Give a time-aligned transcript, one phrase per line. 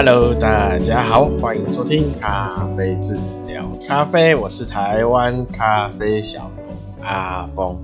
[0.00, 3.18] Hello，大家好，欢迎收听咖啡志
[3.48, 7.76] 聊咖啡，我是台湾咖啡小农阿峰。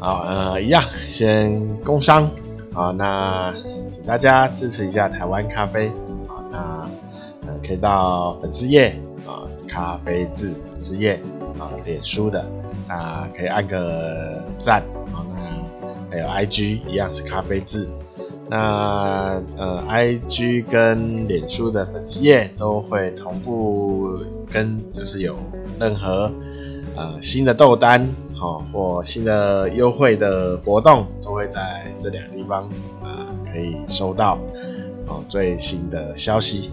[0.00, 2.30] 好，呃，一样先工商
[2.72, 3.52] 啊，那
[3.86, 5.88] 请大家支持一下台湾咖啡
[6.26, 6.40] 啊，
[7.42, 11.20] 那呃可以到粉丝页啊，咖啡志粉丝页
[11.58, 12.46] 啊，脸书的
[12.88, 17.86] 那可以按个赞啊，那还有 IG 一样是咖啡志。
[18.54, 24.18] 那呃，IG 跟脸书的粉丝页都会同步
[24.50, 25.38] 跟，就是有
[25.80, 26.30] 任何
[26.94, 32.68] 呃新的豆单，好、或新的优惠的活动，都会在这两个地方
[33.00, 33.08] 呃
[33.50, 34.38] 可以收到
[35.06, 36.70] 哦最新的消息。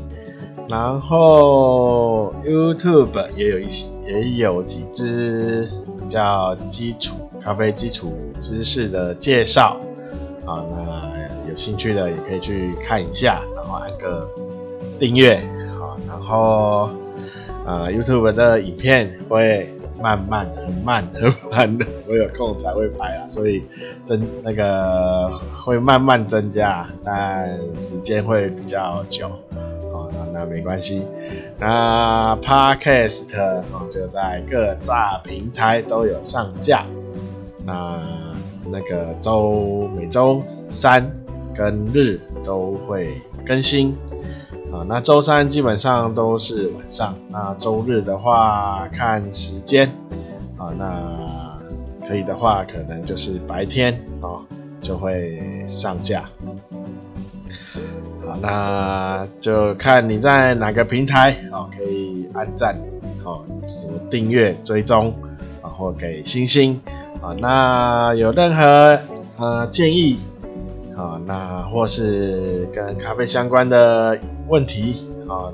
[0.68, 5.66] 然后 YouTube 也有一些也有几支
[5.98, 9.78] 比较基础咖啡基础知识的介绍
[10.46, 11.19] 啊、那。
[11.50, 14.30] 有兴趣的也可以去看一下，然后按个
[15.00, 15.36] 订阅，
[15.78, 16.90] 好，然后
[17.66, 23.64] 呃，YouTube 这影片会慢慢、很慢、很慢的，我有空才会拍啊，所以
[24.06, 25.30] 增那个
[25.66, 29.28] 会慢慢增加，但时间会比较久，
[29.92, 31.02] 好，那那没关系。
[31.58, 33.36] 那 Podcast
[33.72, 36.86] 哦就在各大平台都有上架，
[37.66, 38.00] 那
[38.72, 41.12] 那个周每周三。
[41.60, 43.94] 跟日都会更新。
[44.72, 49.90] 啊，那周三基本上都是晚上，那周日的话看时间。
[50.58, 51.58] 啊，那
[52.08, 54.40] 可以的话可能就是白天啊
[54.80, 56.30] 就会上架，
[58.26, 62.78] 好，那就看你在哪个平台啊，可以按赞
[63.26, 65.14] 哦，什么订阅追踪
[65.62, 66.80] 然后给星星。
[67.22, 69.02] 啊，那有任何
[69.38, 70.20] 呃建议。
[71.00, 75.48] 啊，那或是跟咖啡相关的问题啊，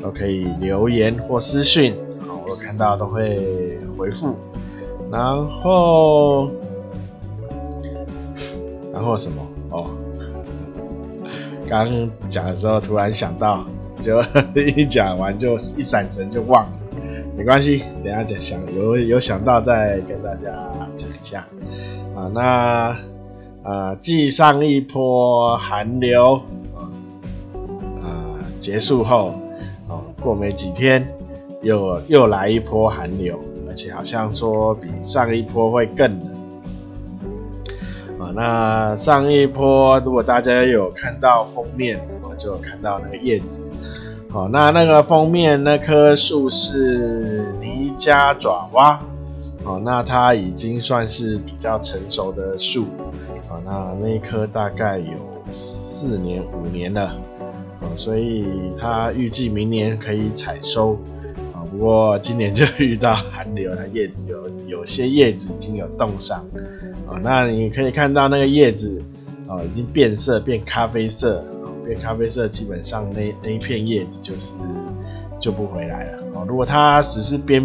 [0.00, 4.36] 都可以留言或私讯啊，我看到都会回复。
[5.10, 6.48] 然后，
[8.92, 9.42] 然后什么？
[9.70, 9.90] 哦，
[11.68, 13.66] 刚讲的时候突然想到，
[14.00, 14.22] 就
[14.54, 16.72] 一讲完就一闪神就忘了，
[17.36, 20.52] 没关系，等下讲想有有想到再跟大家
[20.96, 21.44] 讲一下
[22.14, 22.96] 啊，那。
[23.68, 26.40] 呃，继上一波寒流
[26.76, 26.86] 啊，
[28.00, 29.34] 呃，结束后，
[29.88, 31.12] 哦，过没几天，
[31.62, 36.36] 又又来一波寒流，而且好像说比上一波会更冷。
[38.20, 43.64] 啊，那上一波如果大家有看到封面，我就看到那个叶子，
[44.30, 49.00] 好，那那个封面那棵树是尼加爪哇，
[49.66, 52.84] 哦，那它已经算是比较成熟的树。
[53.48, 55.14] 啊，那那一棵大概有
[55.50, 57.16] 四年五年了，
[57.80, 58.44] 啊，所以
[58.78, 60.98] 它预计明年可以采收，
[61.52, 66.44] 啊，不过今年就遇到寒流，它叶子有有些叶子已经有冻伤，
[67.08, 69.00] 啊，那你可以看到那个叶子，
[69.46, 74.54] 啊，已经变色变咖啡色，啊，变咖啡色，基本上那那一片叶子就是
[75.38, 77.64] 救不回来了，啊，如果它只是边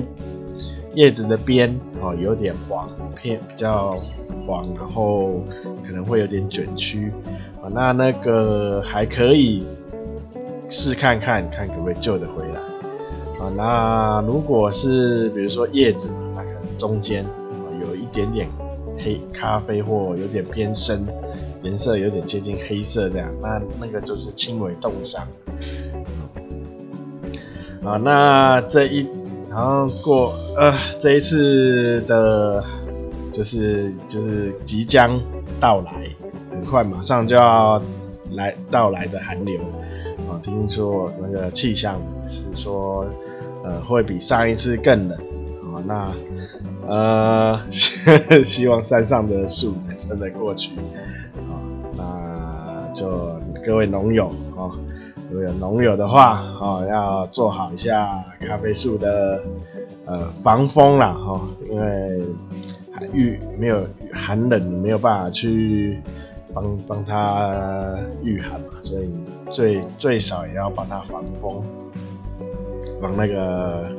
[0.94, 4.00] 叶子的边，哦，有点黄，偏比较。
[4.44, 5.44] 黄，然后
[5.86, 7.14] 可能会有点卷曲，
[7.62, 9.64] 啊，那那个还可以
[10.68, 12.60] 试看看，看可不可以救得回来，
[13.40, 18.50] 啊，那如果是比如说叶子，那可能中间啊有一点点
[18.98, 21.06] 黑咖啡或有点偏深，
[21.62, 25.28] 颜色有点接近黑色这样，那那个就是轻微冻伤，
[27.84, 29.08] 啊，那这一
[29.52, 32.64] 然后过呃这一次的。
[33.32, 35.18] 就是就是即将
[35.58, 36.06] 到来，
[36.52, 37.82] 很快马上就要
[38.32, 39.58] 来到来的寒流
[40.30, 40.36] 啊！
[40.44, 43.06] 听说那个气象是说，
[43.64, 45.18] 呃，会比上一次更冷
[45.62, 45.80] 啊。
[45.88, 46.14] 那
[46.94, 47.62] 呃，
[48.44, 50.74] 希望山上的树能撑得过去
[51.38, 51.56] 啊。
[51.96, 54.28] 那就各位农友
[54.58, 54.76] 啊，
[55.32, 59.42] 如果有农友的话哦，要做好一下咖啡树的
[60.06, 62.22] 呃防风啦哈，因为。
[63.14, 63.84] 遇没有
[64.14, 66.00] 寒冷，没有办法去
[66.54, 69.10] 帮帮他御寒嘛，所以
[69.50, 71.64] 最最少也要帮他防风，
[73.02, 73.90] 防那个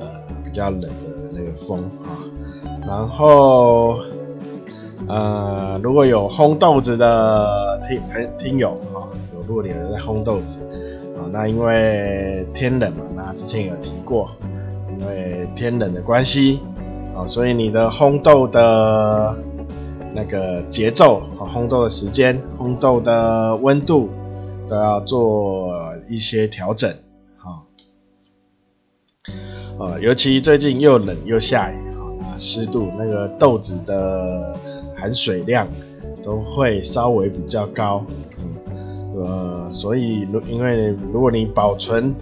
[0.00, 0.08] 呃
[0.42, 0.88] 比较冷的
[1.30, 2.18] 那个风啊。
[2.84, 4.00] 然后
[5.06, 8.02] 呃如果有烘豆子的听
[8.36, 8.76] 听友
[9.52, 10.58] 啊，有如果你有在烘豆子
[11.16, 14.30] 啊，那因为天冷嘛，那之前有提过，
[14.98, 16.60] 因为天冷的关系。
[17.14, 19.36] 啊，所以你的烘豆的
[20.14, 24.08] 那个节奏，啊，烘豆的时间，烘豆的温度，
[24.66, 25.74] 都要做
[26.08, 26.90] 一些调整，
[27.36, 27.68] 啊，
[29.78, 31.76] 呃，尤其最近又冷又下雨，
[32.22, 34.56] 啊，湿度那个豆子的
[34.96, 35.68] 含水量
[36.22, 38.06] 都会稍微比较高，
[39.14, 42.14] 呃，所以如因为如果你保存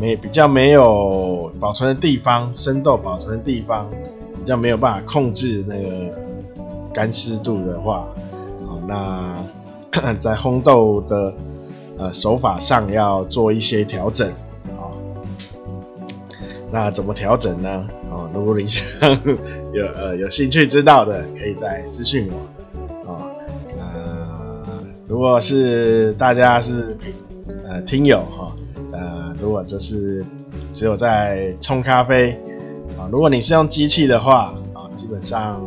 [0.00, 3.90] 没比较没有保存的地方，生豆保存的地方
[4.36, 6.14] 比较没有办法控制那个
[6.92, 8.06] 干湿度的话，
[8.66, 9.44] 好，那
[10.20, 11.34] 在烘豆的
[11.96, 14.28] 呃手法上要做一些调整，
[14.76, 14.94] 啊，
[16.70, 17.88] 那怎么调整呢？
[18.10, 18.84] 哦，如果你想
[19.72, 22.57] 有呃有兴趣知道的，可以再私讯我，
[25.08, 26.96] 如果是大家是
[27.66, 28.54] 呃听友哈。
[28.92, 30.24] 呃如果就是
[30.74, 32.32] 只有在冲咖啡
[32.98, 35.62] 啊，如果你是用机器的话啊，基本上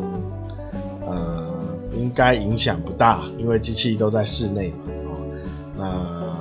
[1.06, 1.50] 呃
[1.96, 4.74] 应该影响不大，因为机器都在室内
[5.78, 6.38] 嘛，啊，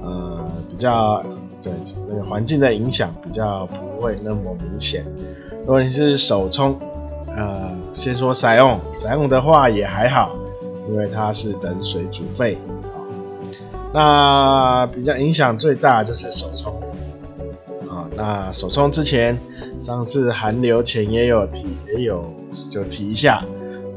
[0.00, 1.24] 那呃比较
[1.60, 1.72] 对
[2.08, 5.04] 那个环境的影响比较不会那么明显。
[5.60, 6.78] 如果你是手冲，
[7.26, 10.36] 呃，先说 SION，SION 的话也还好，
[10.88, 12.98] 因为它是等水煮沸啊。
[13.92, 16.80] 那比较影响最大就是手冲
[17.88, 18.08] 啊。
[18.16, 19.38] 那手冲之前，
[19.78, 22.32] 上次寒流前也有提，也有
[22.70, 23.44] 就提一下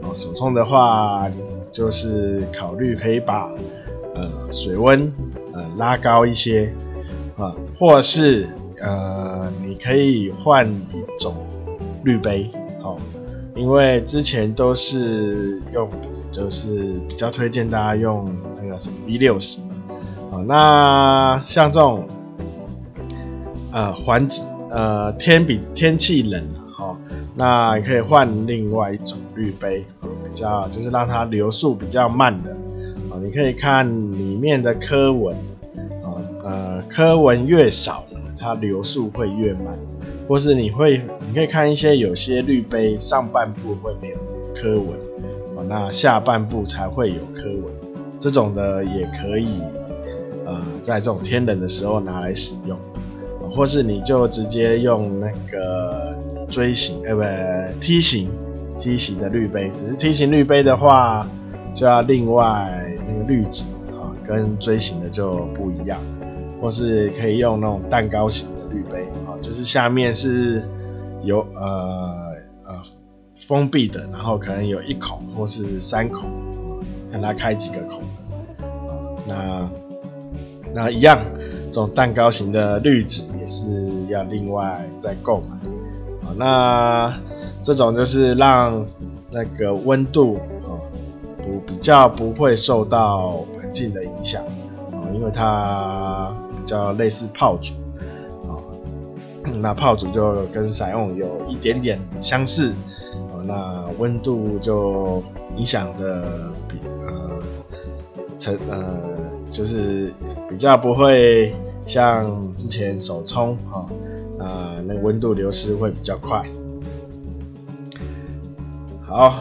[0.02, 0.14] 哦。
[0.16, 1.30] 手冲的话，
[1.72, 3.50] 就是考虑可以把
[4.14, 5.12] 呃水温
[5.54, 6.74] 呃拉高一些
[7.38, 8.48] 啊，或是
[8.80, 11.36] 呃你可以换一种
[12.04, 12.50] 滤杯，
[13.56, 15.90] 因为之前都是用，
[16.32, 19.60] 就是比较推荐大家用那个什么 V 六十。
[20.48, 22.08] 那像这种，
[23.72, 26.98] 呃，环境，呃，天比天气冷了哈，
[27.36, 29.86] 那你可以换另外一种滤杯，
[30.24, 32.52] 比较就是让它流速比较慢的，
[33.12, 33.86] 啊，你可以看
[34.18, 35.36] 里面的科纹，
[36.02, 39.78] 啊，呃，刻纹越少呢，它流速会越慢，
[40.32, 44.16] 或是你会，你可以看一些有些滤杯上半部会没有
[44.56, 44.98] 刻纹，
[45.58, 47.66] 哦，那下半部才会有刻纹，
[48.18, 49.60] 这种的也可以。
[50.46, 52.80] 呃，在这种天冷的时候拿来使用，
[53.52, 56.16] 或是你就直接用那个
[56.48, 57.14] 锥形，呃，
[57.74, 58.30] 不梯形
[58.80, 61.28] 梯形的滤杯，只是梯形滤杯的话，
[61.74, 66.00] 就要另外那个滤纸啊，跟锥形的就不一样，
[66.62, 69.06] 或是可以用那种蛋糕型的滤杯，
[69.42, 70.64] 就是下面是
[71.24, 72.36] 有呃
[72.66, 72.82] 呃
[73.48, 76.30] 封闭的，然后可能有一孔或是三孔，
[77.12, 78.04] 看它开几个孔，
[79.28, 79.70] 那。
[80.74, 81.20] 那一样，
[81.66, 85.58] 这种蛋糕型的滤纸也是要另外再购买。
[86.26, 87.14] 啊，那
[87.62, 88.86] 这种就是让
[89.30, 90.80] 那个温度啊
[91.44, 94.42] 不比较不会受到环境的影响
[94.94, 97.74] 啊，因为它比较类似泡煮，
[99.62, 102.74] 那泡煮就跟 SION 有一点点相似
[103.32, 105.24] 啊，那温度就
[105.58, 107.42] 影响的比呃
[108.38, 108.86] 成呃。
[109.52, 110.14] 就是
[110.50, 111.54] 比较不会
[111.86, 113.86] 像之前手冲哈，
[114.40, 116.42] 啊，那个温度流失会比较快。
[119.06, 119.34] 好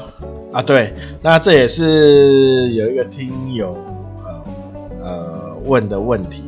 [0.50, 3.76] 啊，对，那这也是有一个听友
[4.24, 4.44] 呃
[5.04, 6.42] 呃问的问题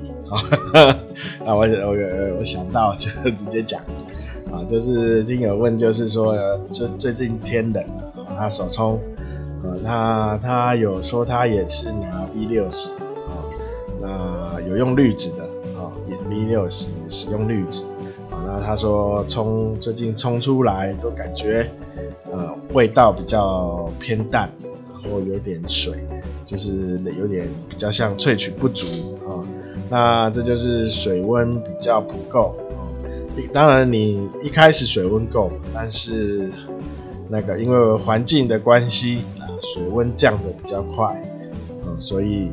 [1.45, 3.81] 啊，我我我想到就 直接讲
[4.53, 6.37] 啊，就是听友问就是说，
[6.71, 9.01] 就最近天冷了，他手冲，
[9.65, 12.91] 呃，他他有说他也是拿 V 六十。
[12.93, 12.99] 啊
[14.01, 15.45] 那有用滤纸的
[15.79, 17.85] 啊，也 V 六十使用滤纸
[18.31, 18.43] 啊。
[18.47, 21.71] 那他说冲最近冲出来都感觉
[22.33, 24.51] 呃味道比较偏淡，
[24.93, 25.95] 然后有点水，
[26.45, 28.87] 就是有点比较像萃取不足。
[29.93, 32.57] 那这就是水温比较不够。
[33.53, 36.51] 当然你一开始水温够，但是
[37.29, 41.15] 那个因为环境的关系啊，水温降得比较快
[41.85, 42.49] 啊，所以。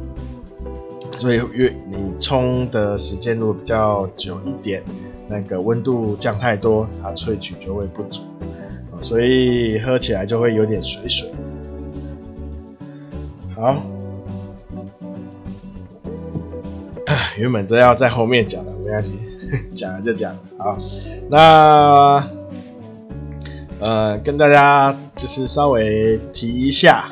[1.18, 4.82] 所以越你冲的时间如果比较久一点，
[5.28, 8.22] 那个温度降太多，它萃取就会不足，
[9.02, 11.30] 所以喝起来就会有点水水。
[13.54, 13.76] 好，
[17.40, 19.18] 原本这要在后面讲的，没关系，
[19.74, 20.38] 讲了就讲。
[20.58, 20.78] 好，
[21.30, 22.22] 那
[23.80, 27.06] 呃跟大家就是稍微提一下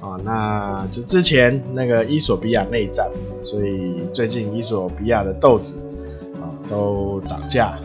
[0.00, 0.16] 啊。
[0.24, 3.06] 那就之前那个伊索比亚内战，
[3.42, 5.76] 所以最近伊索比亚的豆子
[6.36, 7.78] 啊都涨价，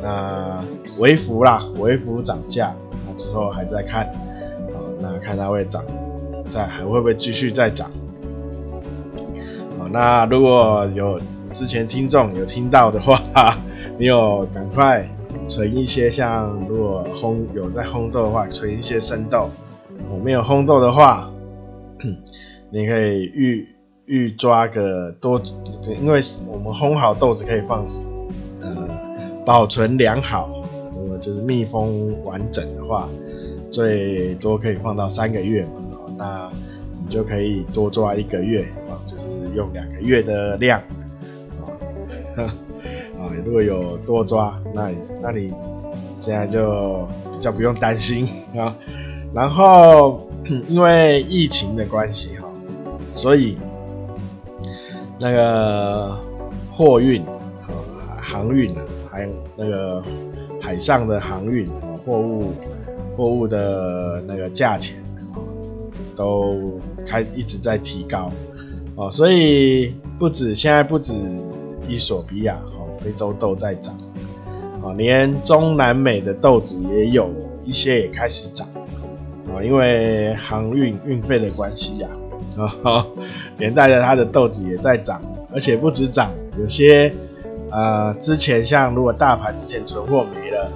[0.00, 0.64] 那
[0.98, 2.72] 微幅啦，微幅涨价，
[3.08, 5.84] 那之后还在看，啊，那看它会涨，
[6.48, 7.90] 再还会不会继续再涨？
[9.94, 11.20] 那如果有
[11.52, 13.16] 之前听众有听到的话，
[13.96, 15.08] 你有赶快
[15.46, 19.48] 存一些，像如果烘有在烘豆的话，存一些生豆。
[20.10, 21.30] 我没有烘豆的话，
[22.70, 23.68] 你可以预
[24.06, 25.40] 预抓个多，
[25.86, 27.86] 因为我们烘好豆子可以放，
[28.62, 28.88] 呃，
[29.46, 30.50] 保存良好，
[30.92, 33.08] 如果就是密封完整的话，
[33.70, 35.70] 最多可以放到三个月嘛。
[36.18, 36.50] 那
[37.00, 38.64] 你就可以多抓一个月，
[39.06, 40.80] 就是用两个月的量
[42.36, 42.42] 啊。
[43.18, 45.52] 啊，如果有多抓，那你那你
[46.14, 48.76] 现在就比较不用担心啊。
[49.32, 50.28] 然后
[50.68, 52.48] 因为疫情的关系哈，
[53.12, 53.56] 所以
[55.18, 56.16] 那个
[56.70, 60.02] 货运啊、航运啊，还有那个
[60.60, 61.68] 海上的航运，
[62.04, 62.52] 货物
[63.16, 65.02] 货物的那个价钱，
[66.14, 68.30] 都开一直在提高
[68.96, 71.14] 哦，所以不止现在不止
[71.88, 73.98] 伊索比亚哦，非洲豆在涨
[74.82, 77.30] 啊，连中南美的豆子也有
[77.64, 78.66] 一些也开始涨。
[79.62, 82.08] 因为航运运费的关系呀，
[82.82, 83.06] 啊，
[83.56, 85.22] 连带着它的豆子也在涨，
[85.52, 87.14] 而且不止涨，有些
[87.70, 90.68] 呃之前像如果大盘之前存货没了，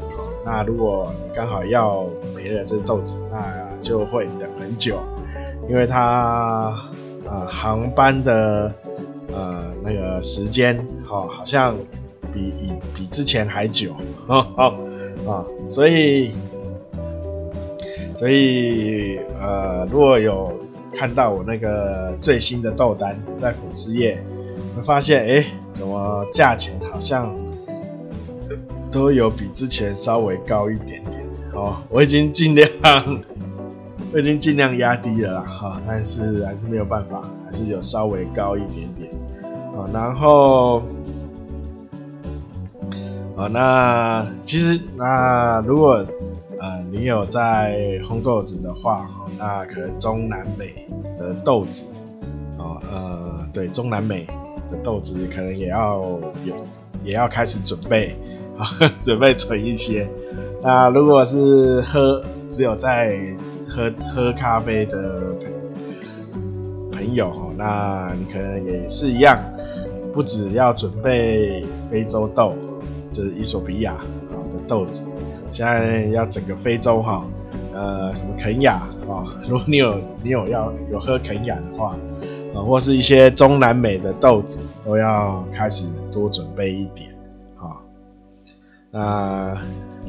[0.47, 2.07] 那如果你刚好要
[2.37, 5.01] 没了这豆子，那就会等很久，
[5.69, 6.73] 因为它
[7.31, 8.75] 呃航班的
[9.33, 11.77] 呃那个时间哦好像
[12.33, 13.95] 比比比之前还久，
[14.27, 14.75] 哦哦
[15.27, 16.33] 啊，所以。
[18.15, 20.53] 所以，呃，如果有
[20.93, 24.21] 看到我那个最新的豆单在粉丝页，
[24.75, 27.33] 会发现，哎，怎么价钱好像
[28.91, 31.23] 都有比之前稍微高一点点？
[31.55, 32.69] 哦，我已经尽量，
[34.13, 39.11] 我已经尽量压低了啦，哈、但是还是没有办法，还是有稍微高一点点。
[39.77, 40.83] 啊，然后，
[43.37, 46.05] 哦，那其实，那如果。
[46.61, 51.85] 呃，你有在烘豆子的话，那可能中南美的豆子，
[52.59, 54.27] 哦，呃，对，中南美
[54.69, 56.01] 的豆子可能也要
[56.45, 56.57] 有，
[57.05, 58.17] 也要开始准备，
[58.59, 58.67] 啊，
[58.99, 60.11] 准备存一些。
[60.61, 63.17] 那如果是喝，只有在
[63.69, 65.21] 喝喝咖啡的
[66.93, 69.39] 朋朋友，那你可能也是一样，
[70.13, 72.55] 不只要准备非洲豆，
[73.13, 75.03] 就是伊索比亚啊的豆子。
[75.53, 77.25] 现在要整个非洲哈，
[77.73, 78.75] 呃，什么肯亚
[79.09, 79.25] 啊？
[79.49, 81.97] 如果你有 你有要有喝肯亚的话，
[82.55, 87.09] 啊，或是一些中南美的豆子，都要开始多准备一点
[87.57, 87.81] 啊。
[88.91, 89.57] 那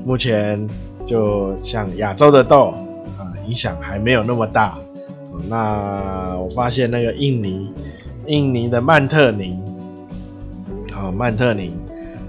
[0.05, 0.67] 目前
[1.05, 2.73] 就像亚洲的豆，
[3.49, 4.77] 影响还没有那么大。
[5.47, 7.73] 那我发现那个印尼，
[8.27, 9.59] 印尼的曼特宁，
[10.93, 11.73] 啊，曼特宁。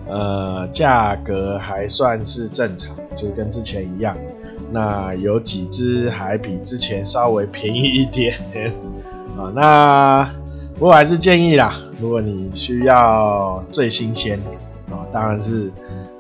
[0.07, 4.17] 呃，价格还算是正常，就跟之前一样。
[4.73, 8.37] 那有几只还比之前稍微便宜一点
[9.37, 9.53] 啊。
[9.55, 10.29] 那
[10.75, 14.41] 不过还是建议啦，如果你需要最新鲜
[14.91, 15.71] 啊，当然是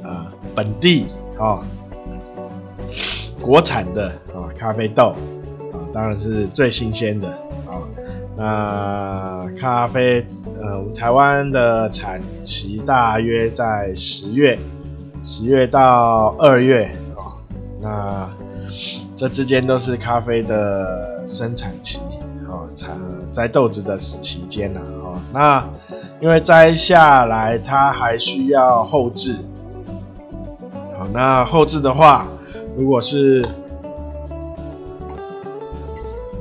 [0.05, 1.07] 呃本地
[1.39, 1.65] 啊
[3.41, 4.13] 国产的
[4.61, 5.15] 咖啡豆
[5.73, 7.31] 啊，当然是最新鲜的
[7.67, 7.81] 啊。
[8.37, 10.27] 那咖啡。
[10.63, 14.59] 呃，台湾的产期大约在十月，
[15.23, 16.85] 十月到二月
[17.17, 17.41] 啊。
[17.81, 18.31] 那
[19.17, 21.99] 这之间都是咖啡的生产期
[22.47, 22.95] 哦，产
[23.33, 25.19] 摘豆子的期间呐哦。
[25.33, 25.67] 那
[26.21, 29.37] 因为摘下来它还需要后置，
[30.99, 32.27] 好，那后置的话，
[32.77, 33.43] 如果是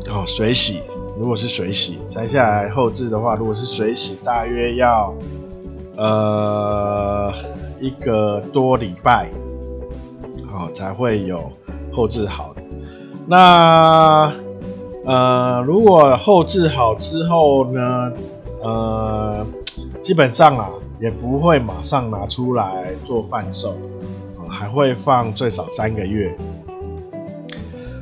[0.10, 0.82] 哦水洗。
[1.18, 5.14] 如果是水洗摘下来后置的话，如果是水洗，大约要
[5.98, 7.34] 呃
[7.78, 9.30] 一个多礼拜，
[10.50, 11.52] 好、哦、才会有
[11.92, 12.64] 后置好的。
[13.28, 14.32] 那
[15.06, 18.14] 呃如果后置好之后呢，
[18.64, 19.46] 呃
[20.02, 20.70] 基本上啊
[21.02, 23.72] 也不会马上拿出来做贩售，
[24.38, 26.34] 哦，还会放最少三个月。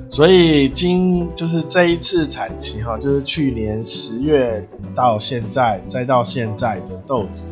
[0.10, 7.50] 所以今就是这一次产期哈，就是去年十月到现在，再到现在的豆子，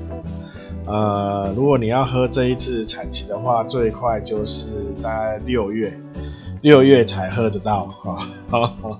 [0.86, 4.68] 呃，如果你要喝这一次产期的话，最快就是
[5.04, 6.00] 大概六月，
[6.62, 8.28] 六月才喝得到哈。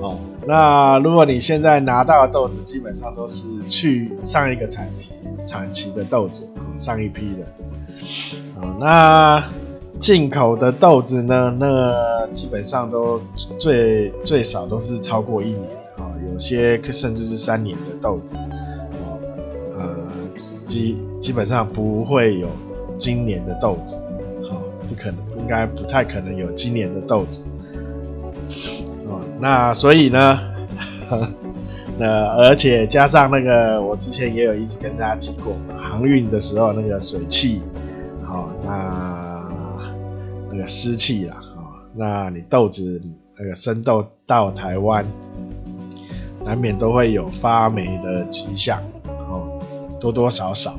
[0.00, 7.46] 哦，那如果你现在拿到的豆子，基本上都是去上一个产期产期的豆子，上一批的，
[8.60, 9.42] 好，那。
[9.98, 13.20] 进口的豆子呢，那基本上都
[13.58, 15.62] 最最少都是超过一年
[15.98, 18.36] 啊，有些甚至是三年的豆子，
[20.66, 22.48] 基基本上不会有
[22.98, 23.96] 今年的豆子，
[24.50, 27.42] 好，不可能，应该不太可能有今年的豆子。
[29.08, 30.38] 哦，那所以呢，
[31.98, 37.62] 那而且加上那个，我之前也有一直跟大家提过，航运的时候那个水汽，
[38.22, 39.27] 好，那
[40.58, 43.00] 个湿气啦，啊，那你豆子
[43.38, 45.06] 那个生豆到台湾，
[46.44, 49.60] 难免都会有发霉的迹象，哦，
[50.00, 50.76] 多多少少。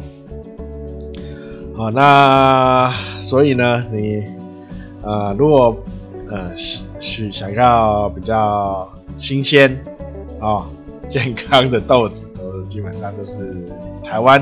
[1.75, 4.23] 好，那所以呢，你
[5.01, 5.77] 呃，如果
[6.29, 9.83] 呃是想要比较新鲜
[10.41, 10.67] 啊、
[11.07, 14.41] 健康的豆子，都是基本上都是以台湾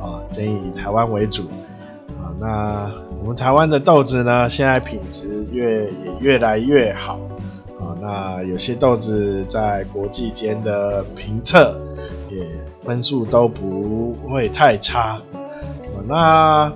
[0.00, 1.44] 啊，建议以台湾为主。
[2.42, 7.20] 那我们台湾的豆子呢，现在品质越也越来越好
[7.78, 7.94] 啊。
[8.00, 11.80] 那有些豆子在国际间的评测
[12.28, 12.44] 也
[12.82, 15.22] 分数都不会太差。
[16.08, 16.72] 那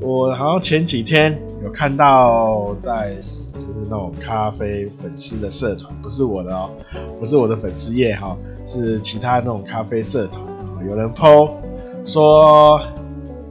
[0.00, 6.68] 我好像前几天有看到在就是那种咖啡粉丝的社团，不是我的哦，
[7.20, 8.36] 不是我的粉丝页哈，
[8.66, 10.44] 是其他那种咖啡社团，
[10.88, 11.50] 有人 po
[12.04, 12.80] 说，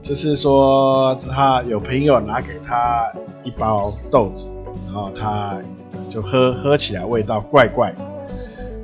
[0.06, 3.12] 就是说他有朋友拿给他
[3.44, 4.48] 一包豆子，
[4.86, 5.60] 然后他
[6.08, 7.92] 就喝喝起来味道怪怪，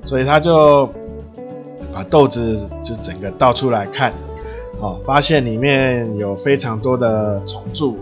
[0.03, 0.89] 所以他就
[1.93, 4.11] 把豆子就整个倒出来看。
[4.79, 7.99] 哦，发现里面有非常多的虫蛀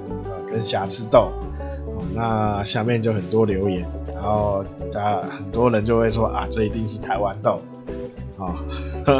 [0.47, 1.29] 跟瑕疵豆，
[1.85, 7.59] 哦，那下面就很多留言，然后大很多人就会说啊，这一定是台湾豆，
[8.37, 8.55] 啊、
[9.07, 9.19] 哦，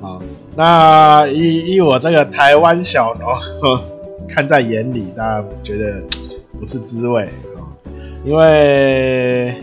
[0.00, 0.20] 好，
[0.54, 3.28] 那依依我这个台湾小农
[4.28, 6.02] 看在眼里，当然觉得
[6.58, 7.66] 不是滋味啊、哦，
[8.24, 9.54] 因为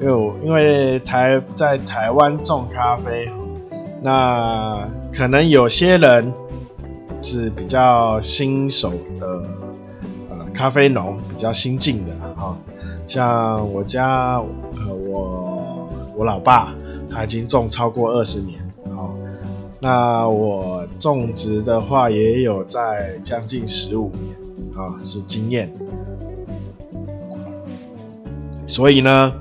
[0.00, 3.30] 因为我因为台在台湾种咖啡，
[4.02, 6.32] 那可能有些人。
[7.20, 9.42] 是比较新手的
[10.30, 12.56] 呃咖啡农，比较新进的哈，
[13.08, 16.72] 像我家呃我我老爸
[17.10, 18.67] 他已经种超过二十年，
[19.80, 24.36] 那我种植的话也有在将近十五年
[24.76, 25.72] 啊，是经验，
[28.66, 29.32] 所以呢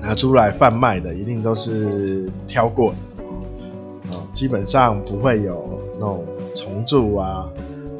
[0.00, 6.24] 拿出来贩卖的一定都是挑过的，啊，基本上不会有那种。
[6.54, 7.46] 虫蛀啊，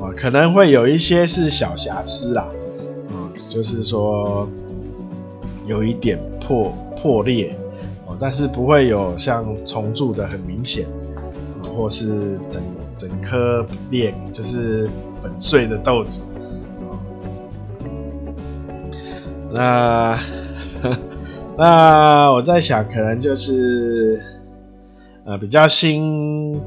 [0.00, 2.48] 啊，可能会有一些是小瑕疵啦，
[3.10, 4.48] 啊，就是说
[5.66, 7.54] 有一点破破裂，
[8.18, 11.20] 但是不会有像虫蛀的很明显，啊，
[11.76, 12.62] 或是整
[12.96, 14.88] 整颗裂就是
[15.22, 16.22] 粉碎的豆子，
[19.52, 20.18] 那
[21.56, 24.22] 那我在想，可能就是
[25.24, 26.60] 呃比较新。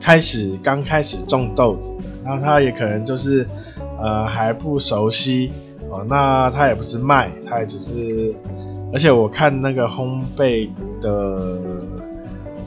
[0.00, 3.48] 开始刚开始种豆子，那他也可能就是
[3.98, 5.50] 呃还不熟悉
[5.88, 8.34] 哦，那他也不是卖，他也只是，
[8.94, 11.58] 而且我看那个烘焙的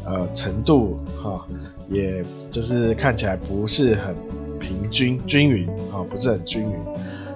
[0.03, 1.47] 呃程度哈、
[1.89, 4.13] 也就是看起来不是很
[4.59, 6.75] 平均均匀啊、不是很均匀，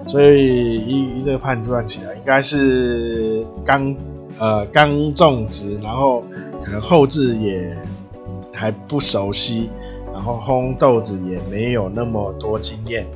[0.06, 3.96] 所以依依这个判断起来，应该是刚
[4.38, 6.22] 呃刚种植，然后
[6.62, 7.74] 可能后置也
[8.52, 9.70] 还不熟悉。
[10.12, 13.06] 然后烘豆子也没有那么多经验，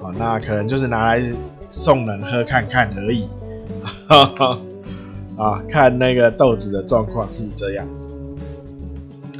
[0.00, 1.20] 啊，那可能就是拿来
[1.68, 3.28] 送人喝看看而已，
[4.08, 4.58] 哈 哈
[5.36, 8.10] 啊，看那个豆子的状况是这样子，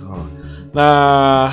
[0.00, 0.30] 啊，
[0.72, 1.52] 那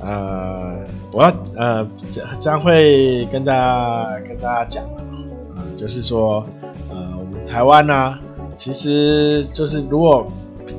[0.00, 0.76] 呃，
[1.12, 6.44] 我要呃将将会跟大家跟大家讲，啊，就是说，
[6.90, 8.18] 呃，我们台湾呢、
[8.56, 10.26] 其实就是如果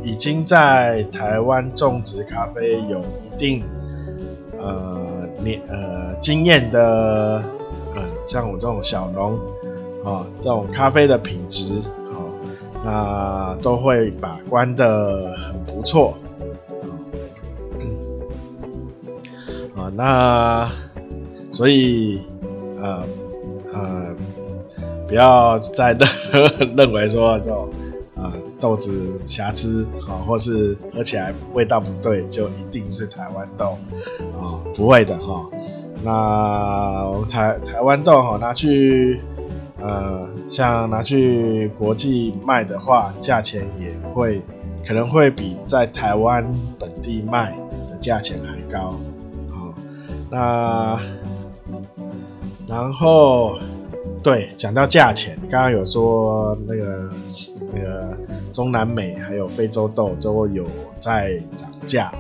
[0.04, 3.24] 已经在台湾种植咖啡有一。
[3.36, 3.64] 定
[4.62, 5.02] 呃
[5.44, 7.42] 年呃经验的
[7.96, 9.40] 呃像我这种小农
[10.06, 11.82] 啊、这种咖啡的品质、
[12.84, 16.18] 那都会把关的很不错
[19.76, 20.70] 啊、哦，那
[21.52, 22.22] 所以
[22.80, 23.04] 呃
[23.74, 24.16] 呃
[25.08, 27.70] 不要再认认为说这种。
[28.16, 33.76] 啊，豆子瑕疵啊，或是喝起来味道不对，就一定是台湾豆
[34.40, 34.62] 啊？
[34.76, 35.44] 不会的哈。
[36.04, 39.20] 那台台湾豆哈，拿去
[39.84, 44.42] 呃，像拿去国际卖的话，价钱也会
[44.88, 46.44] 可能会比在台湾
[46.80, 47.52] 本地卖
[47.92, 48.98] 的价钱还高。
[49.52, 49.74] 好，
[50.32, 51.00] 那
[52.68, 53.58] 然后。
[54.22, 57.10] 对，讲到价钱，刚刚有说那个
[57.74, 58.18] 那个
[58.54, 60.66] 中南美还有非洲豆都有
[61.02, 62.14] 在涨价，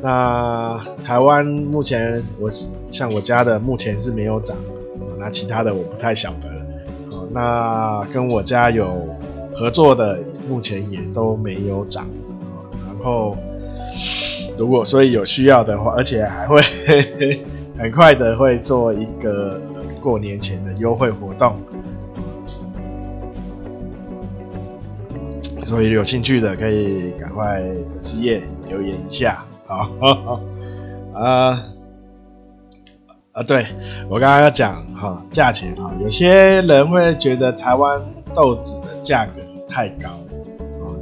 [0.00, 2.48] 那台湾目前我
[2.88, 4.56] 像我家的目前是没有涨，
[5.18, 6.51] 那其他的我不太晓得。
[7.32, 9.08] 那跟我家有
[9.54, 12.06] 合作的目前也都没有涨。
[12.86, 13.36] 然后
[14.58, 16.60] 如果所以有需要的话，而且还会
[17.78, 19.60] 很快的会做一个
[20.00, 21.56] 过年前的优惠活动。
[25.64, 29.88] 所以有兴趣的可以赶快粉丝页留言一下，好，
[31.14, 31.64] 啊
[33.32, 33.66] 啊，对
[34.08, 38.00] 我刚刚要讲哈，价钱哈，有些人会觉得台湾
[38.34, 39.32] 豆子的价格
[39.68, 40.10] 太高，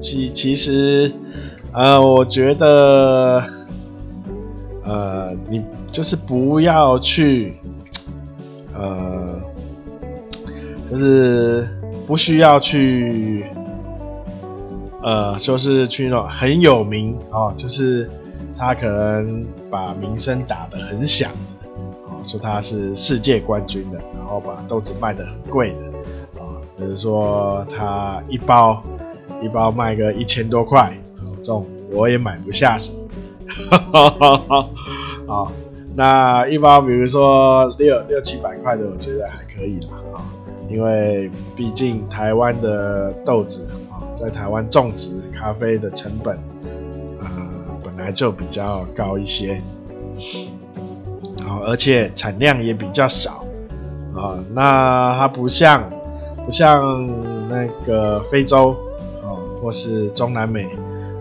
[0.00, 1.12] 其其实
[1.72, 3.42] 呃，我觉得
[4.84, 7.58] 呃，你就是不要去
[8.74, 9.40] 呃，
[10.88, 11.68] 就是
[12.06, 13.44] 不需要去。
[15.02, 18.06] 呃，就是去那种很有名哦，就是
[18.54, 21.30] 他可能把名声打得很响，
[22.24, 25.78] 说他是世界冠军的，然后把豆子卖得很贵的，
[26.38, 28.82] 啊、哦，比如说他一包
[29.42, 30.96] 一包卖个一千多块，
[31.36, 32.92] 这种我也买不下手，
[33.70, 34.70] 哈哈哈哈，
[35.26, 35.52] 好，
[35.94, 40.24] 那一包比如说六六七百块的，我觉得还可以啦，啊、
[40.68, 43.98] 因为毕竟台湾的豆子啊。
[44.16, 46.38] 在台湾种植咖啡的成本，
[47.20, 47.28] 呃，
[47.82, 49.62] 本来就比较高一些，
[51.64, 53.44] 而且产量也比较少，
[54.14, 55.90] 啊，那它不像
[56.44, 57.08] 不像
[57.48, 58.76] 那个非洲，
[59.22, 60.66] 哦，或是中南美，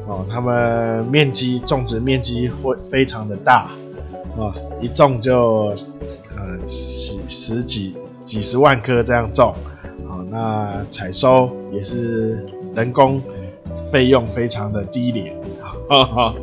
[0.07, 3.69] 哦，他们面积种植面积会非常的大，
[4.37, 5.73] 啊，一种就
[6.37, 9.55] 呃十十几几十万颗这样种，
[10.07, 12.45] 啊，那采收也是。
[12.75, 13.21] 人工
[13.91, 15.35] 费用非常的低廉，
[15.89, 16.35] 哈哈，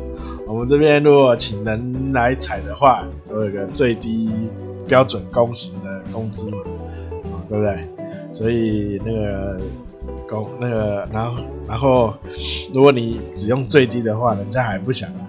[0.47, 4.29] 我们这边如果请人来采的话，都有个最低
[4.87, 6.61] 标准工时的工资嘛，
[7.47, 7.77] 对不对？
[8.31, 9.59] 所以那个
[10.27, 12.13] 工那个，然后然后，
[12.73, 15.25] 如果你只用最低的话，人家还不想来，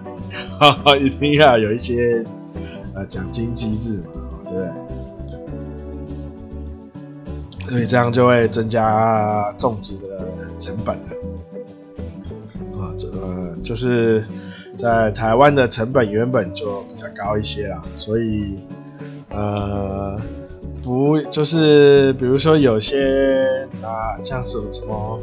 [0.57, 2.25] 哈哈，一定要有一些
[2.95, 4.05] 呃奖金机制嘛，
[4.45, 4.69] 对不对？
[7.69, 10.27] 所以这样就会增加种植的
[10.57, 11.03] 成本了
[12.79, 14.25] 啊，这个就是
[14.75, 18.55] 在台湾的成本原本就比较高一些啦，所以
[19.29, 20.19] 呃
[20.81, 25.19] 不就是比如说有些拿像是什么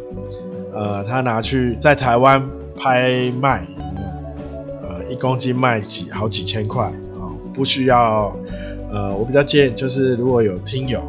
[0.74, 3.66] 呃他拿去在台湾拍卖，
[4.82, 8.36] 呃一公斤卖几好几千块啊，不需要
[8.90, 11.02] 呃我比较建议就是如果有听友。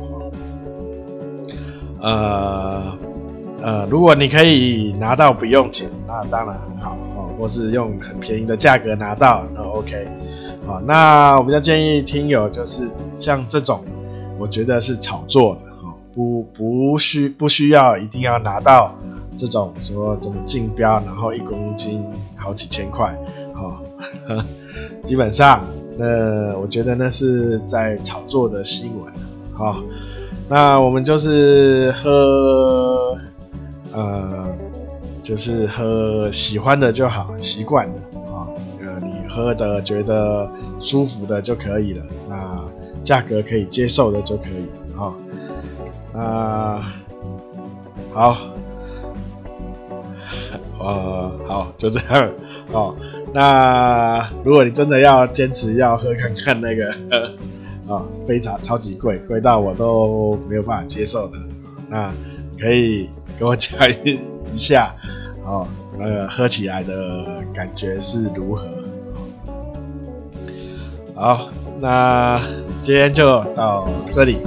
[1.99, 2.95] 呃
[3.59, 6.95] 呃，如果你可以拿到不用钱，那当然很好，
[7.37, 10.07] 或是用很便宜的价格拿到，那 OK。
[10.65, 13.83] 好，那我比较建议听友就是像这种，
[14.37, 18.93] 我觉得是炒作的哈，不不需不需要一定要拿到
[19.37, 22.03] 这种说怎么竞标，然后一公斤
[22.35, 23.17] 好几千块，
[23.53, 23.81] 哈，
[25.03, 25.63] 基本上
[25.97, 29.13] 那我觉得那是在炒作的新闻，
[29.53, 29.81] 哈。
[30.49, 33.17] 那我们就是喝，
[33.91, 34.46] 呃，
[35.27, 37.99] 就是喝喜欢的就好，习惯的
[38.31, 38.47] 啊，
[38.79, 42.55] 呃，你喝的觉得舒服的就可以了，那
[43.03, 45.13] 价格可以接受的就可以啊，
[46.13, 46.81] 那
[48.13, 48.37] 好，
[50.79, 52.31] 呃， 好，就这样
[52.71, 52.95] 哦。
[53.33, 56.95] 那如果你真的要坚持要喝看看那个。
[57.89, 61.37] 啊、 非常超级贵，贵到我都没有办法接受的。
[61.89, 62.13] 那
[62.59, 63.09] 可以
[63.39, 64.19] 跟我讲一
[64.53, 64.93] 一下，
[65.45, 68.67] 哦，那个喝起来的感觉是如何？
[71.15, 72.39] 好，那
[72.81, 74.39] 今天就到这里，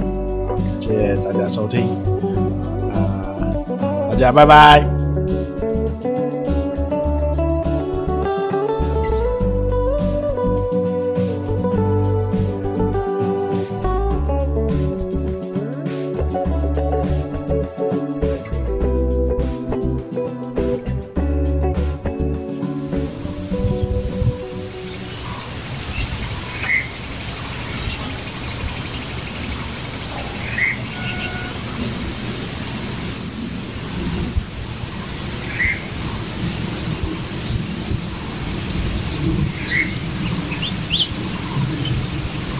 [0.79, 1.81] 谢谢大家收听，
[2.93, 3.35] 啊、
[4.09, 5.00] 大家拜拜。